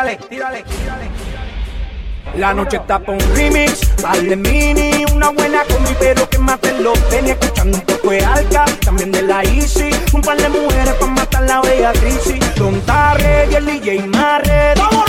tírale, 0.00 0.16
tírale, 0.28 0.62
tírale. 0.62 1.10
La 2.36 2.54
noche 2.54 2.76
está 2.76 2.98
pa' 2.98 3.12
un 3.12 3.20
remix, 3.34 3.80
vale 4.00 4.36
mini, 4.36 5.04
una 5.12 5.30
buena 5.30 5.62
combi 5.64 5.94
pero 5.98 6.28
que 6.28 6.38
maten 6.38 6.82
los 6.84 6.96
tenis 7.08 7.32
Escuchando 7.32 7.76
un 7.78 7.84
poco 7.84 8.10
de 8.10 8.24
alca, 8.24 8.64
también 8.84 9.10
de 9.10 9.22
la 9.22 9.42
Easy. 9.42 9.90
Un 10.12 10.22
par 10.22 10.38
de 10.38 10.48
mujeres 10.48 10.94
para 10.94 11.12
matar 11.12 11.42
la 11.42 11.60
Beatriz. 11.60 12.54
Don 12.56 12.80
Tarre 12.82 13.48
y 13.50 13.54
el 13.54 13.66
DJ 13.66 14.06
Marre, 14.06 14.74
todo 14.74 15.04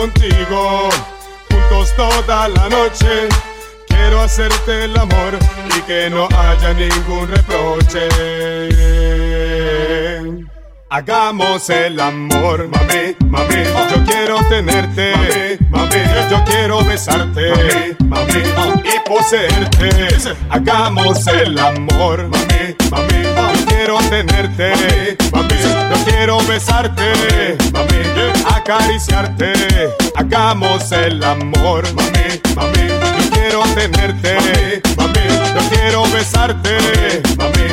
contigo, 0.00 0.88
juntos 1.50 1.94
toda 1.94 2.48
la 2.48 2.68
noche. 2.70 3.28
Quiero 3.86 4.22
hacerte 4.22 4.84
el 4.84 4.96
amor 4.96 5.38
y 5.76 5.80
que 5.82 6.08
no 6.08 6.26
haya 6.38 6.72
ningún 6.72 7.28
reproche. 7.28 8.08
Hagamos 10.88 11.68
el 11.68 12.00
amor, 12.00 12.68
mami, 12.68 13.14
mami. 13.26 13.62
Yo 13.90 14.04
quiero 14.06 14.38
tenerte, 14.48 15.12
mami, 15.68 15.84
mami. 15.84 16.30
Yo 16.30 16.44
quiero 16.46 16.82
besarte, 16.82 17.94
mami, 17.98 18.42
mami. 18.56 18.82
Y 18.88 19.08
poseerte. 19.08 19.90
Hagamos 20.48 21.26
el 21.26 21.58
amor, 21.58 22.26
mami, 22.26 22.74
mami. 22.90 23.22
Yo 23.22 23.66
quiero 23.66 23.98
tenerte, 24.08 25.16
mami. 25.30 25.54
Yo 25.90 26.04
quiero 26.06 26.38
besarte, 26.46 27.56
mami. 27.72 28.00
Acariciarte. 28.70 29.52
Hagamos 30.14 30.92
el 30.92 31.24
amor, 31.24 31.82
mami, 31.92 32.40
mami. 32.54 32.86
Yo 32.86 33.30
quiero 33.32 33.62
tenerte, 33.74 34.80
mami. 34.96 35.26
Yo 35.54 35.60
quiero 35.70 36.04
besarte, 36.12 37.20
mami. 37.36 37.66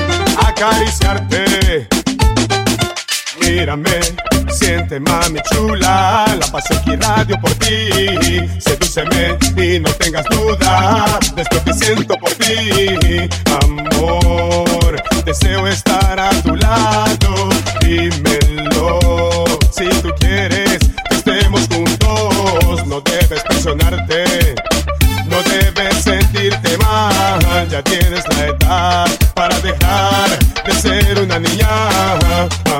Acariciarte. 0.44 1.88
Mírame, 3.40 4.00
siente 4.58 5.00
mami 5.00 5.40
chula, 5.52 6.26
la 6.40 6.48
paso 6.52 6.74
aquí 6.74 6.96
radio 6.96 7.40
por 7.40 7.54
ti. 7.56 8.50
Sedúceme 8.60 9.38
y 9.56 9.80
no 9.80 9.90
tengas 9.94 10.26
duda 10.26 11.20
de 11.36 11.42
esto 11.42 11.64
que 11.64 11.74
siento 11.74 12.16
por 12.18 12.32
ti. 12.32 13.30
Amor, 13.62 15.02
deseo 15.26 15.68
estar 15.68 16.20
a 16.20 16.30
tu 16.42 16.56
lado, 16.56 17.50
dímelo. 17.82 19.46
Si 19.72 19.88
tú 20.02 20.14
quieres 20.20 20.80
que 21.10 21.16
estemos 21.16 21.68
juntos, 21.68 22.86
no 22.88 23.02
debes 23.02 23.44
presionarte. 23.44 24.56
No 25.30 25.44
debes 25.44 26.04
sentirte 26.04 26.78
mal, 26.78 26.87
ya 27.70 27.84
tienes 27.84 28.24
la 28.30 28.46
edad 28.46 29.08
para 29.34 29.60
dejar 29.60 30.30
de 30.66 30.74
ser 30.74 31.20
una 31.20 31.40
niña. 31.40 31.68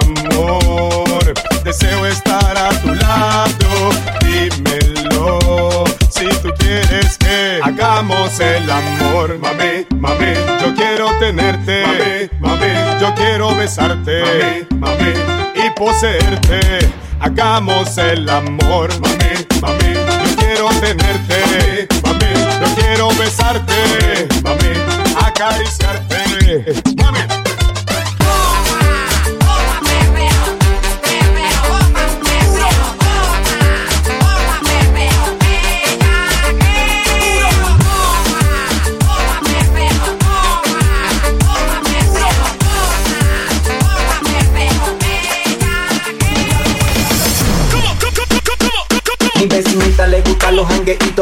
Amor, 0.02 1.34
deseo 1.64 2.06
estar 2.06 2.58
a 2.58 2.70
tu 2.82 2.94
lado, 2.94 3.90
dímelo. 4.22 5.84
Si 6.10 6.26
tú 6.42 6.54
quieres 6.58 7.18
que 7.18 7.60
hagamos 7.62 8.40
el 8.40 8.70
amor, 8.70 9.38
mami, 9.40 9.86
mami, 10.00 10.34
yo 10.62 10.74
quiero 10.76 11.10
tenerte, 11.20 12.30
mami, 12.40 12.58
mami, 12.58 13.02
yo 13.02 13.14
quiero 13.16 13.56
besarte, 13.56 14.66
mami, 14.72 15.14
mami, 15.26 15.66
y 15.66 15.70
poseerte. 15.72 16.90
Hagamos 17.20 17.98
el 17.98 18.30
amor, 18.30 18.90
mami, 19.00 19.46
mami, 19.62 19.94
yo 19.94 20.36
quiero 20.38 20.70
tenerte, 20.80 21.88
mami, 22.04 22.17
quiero 22.78 23.10
besarte, 23.16 24.28
mami, 24.44 24.74
acariciarte, 25.26 26.82
mami. 26.98 27.47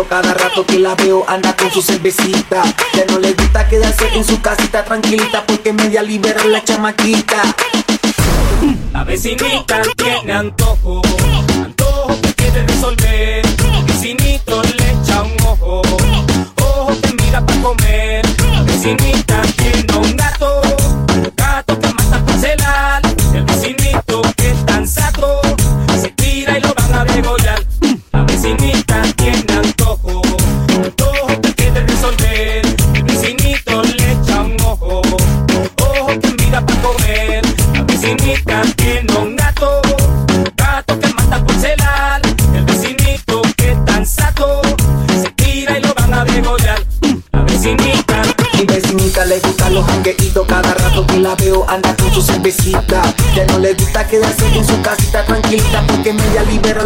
Cada 0.04 0.34
rato 0.34 0.66
que 0.66 0.78
la 0.78 0.94
veo 0.94 1.24
anda 1.25 1.56
con 1.56 1.72
su 1.72 1.82
cervecita 1.82 2.64
Ya 2.94 3.06
no 3.06 3.18
le 3.18 3.32
gusta 3.32 3.66
quedarse 3.70 4.10
en 4.14 4.25
su 4.25 4.42
casita 4.42 4.84
tranquilita 4.84 5.46
Porque 5.46 5.72
media 5.72 6.04
libera 6.04 6.44
la 6.44 6.62
chamaquita 6.62 7.42
La 8.92 9.06
vecinita 9.06 9.82
tiene 9.96 10.34
antojo, 10.34 11.02
antojo 11.64 12.22
que 12.22 12.34
quiere 12.34 12.68
resolver. 12.68 13.04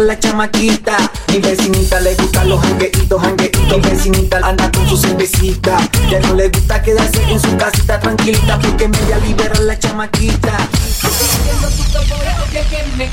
la 0.00 0.18
chamaquita 0.18 0.96
Mi 1.28 1.38
vecinita 1.38 2.00
le 2.00 2.14
gusta 2.14 2.44
los 2.44 2.60
jangueitos, 2.60 3.22
jangueitos 3.22 3.82
vecinita 3.82 4.36
anda 4.42 4.70
con 4.70 4.88
su 4.88 4.96
cervecita 4.96 5.76
Ya 6.10 6.20
no 6.20 6.34
le 6.34 6.48
gusta 6.48 6.82
quedarse 6.82 7.22
en 7.22 7.40
su 7.40 7.56
casita 7.56 8.00
tranquilita 8.00 8.58
Porque 8.58 8.88
media 8.88 9.18
libera 9.18 9.60
la 9.60 9.78
chamaquita 9.78 10.52
me. 12.96 13.08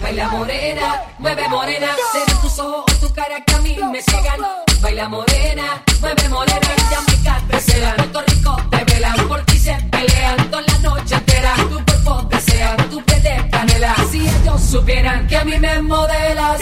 Baila 0.00 0.28
morena, 0.28 1.02
mueve 1.18 1.48
morena. 1.48 1.88
Serán 2.12 2.40
tus 2.40 2.58
ojos 2.58 2.84
o 2.92 3.06
tu 3.06 3.14
cara 3.14 3.42
que 3.44 3.54
a 3.54 3.58
mí 3.58 3.76
me 3.92 4.02
ciegan. 4.02 4.40
Baila 4.80 5.08
morena, 5.08 5.82
mueve 6.00 6.28
morena. 6.28 6.68
Y 6.76 6.94
Jamaica 6.94 7.42
te 7.48 7.60
celan. 7.60 7.96
Puerto 7.96 8.22
Rico 8.26 8.56
te 8.70 8.84
velan. 8.92 9.28
Por 9.28 9.40
ti 9.44 9.58
se 9.58 9.74
pelean 9.90 10.50
la 10.50 10.73
supieran 14.58 15.26
que 15.26 15.36
a 15.36 15.44
mí 15.44 15.58
me 15.58 15.82
modelas. 15.82 16.60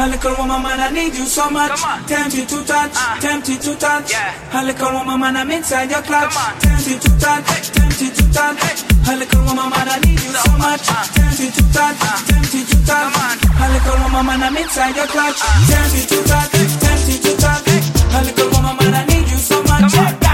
A 0.00 0.08
little 0.08 0.34
woman, 0.36 0.62
man, 0.62 0.80
I 0.80 0.88
need 0.88 1.14
you 1.14 1.26
so 1.26 1.50
much. 1.50 1.76
Tempted 2.08 2.48
to 2.48 2.64
touch, 2.64 2.92
tempted 3.20 3.60
to 3.60 3.76
touch. 3.76 4.14
A 4.54 4.64
little 4.64 4.92
woman, 4.92 5.20
man, 5.20 5.36
I'm 5.36 5.50
inside 5.50 5.90
your 5.90 6.00
clutch. 6.00 6.32
Tempted 6.58 7.02
to 7.02 7.10
touch, 7.20 7.68
tempted 7.68 8.14
to 8.16 8.24
touch. 8.32 8.80
A 9.04 9.16
little 9.20 9.44
woman, 9.44 9.68
man, 9.68 9.88
I 9.92 10.00
need 10.00 10.16
you 10.24 10.32
so 10.32 10.56
much. 10.56 10.88
Tempted 10.88 11.52
to 11.52 11.62
touch, 11.76 12.00
tempted 12.24 12.64
to 12.64 12.76
touch. 12.88 13.12
A 13.44 13.66
little 13.68 14.00
woman, 14.00 14.24
man, 14.24 14.42
I'm 14.42 14.56
inside 14.56 14.96
your 14.96 15.06
clutch. 15.06 15.36
Tempted 15.68 16.08
to 16.08 16.18
touch, 16.24 16.48
tempted 16.80 17.20
to 17.20 17.36
touch. 17.36 17.68
A 17.68 18.24
little 18.24 18.48
woman, 18.56 18.76
man, 18.80 18.94
I 18.94 19.04
need 19.04 19.28
you 19.28 19.36
so 19.36 19.62
much. 19.64 20.29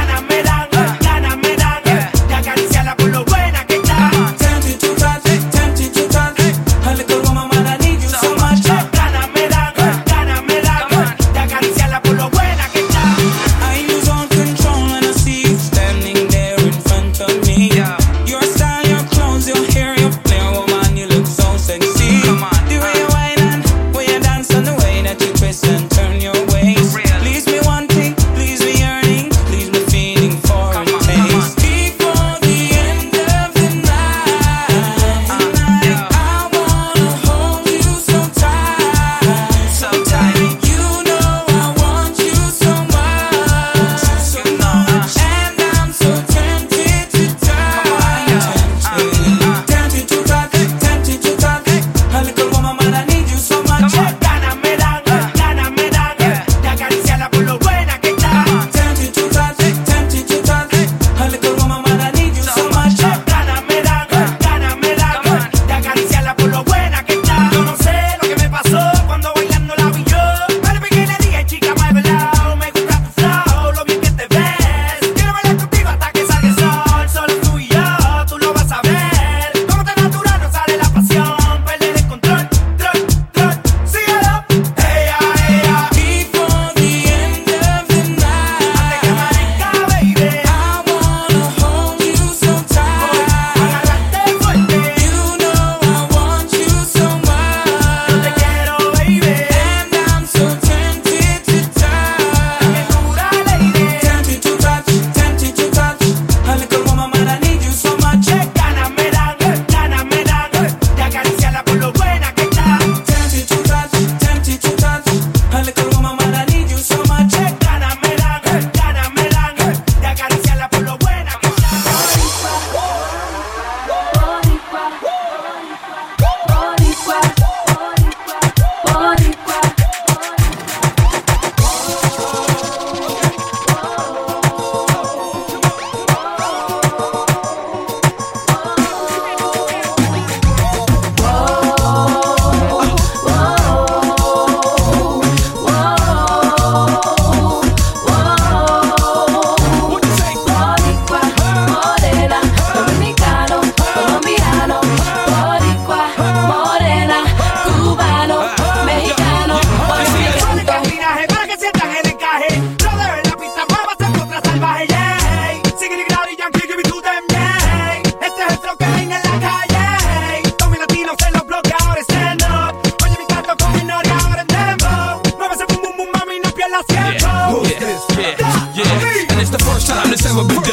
a 180.38 180.44
bitch 180.44 180.66